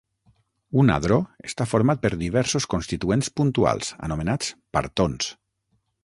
[0.83, 1.17] Un hadró
[1.49, 5.29] està format per diversos constituents puntuals, anomenats "partons".